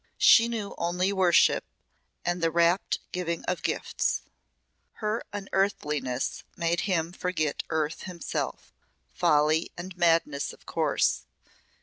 [0.17, 1.63] She knew only worship
[2.25, 4.23] and the rapt giving of gifts.
[4.93, 8.73] Her unearthliness made him forget earth himself.
[9.13, 11.25] Folly and madness of course!